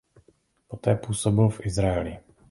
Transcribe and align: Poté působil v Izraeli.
Poté 0.67 0.95
působil 0.95 1.49
v 1.49 1.65
Izraeli. 1.65 2.19